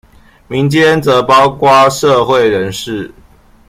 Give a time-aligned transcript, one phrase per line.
[0.47, 3.13] 民間則包括社會人士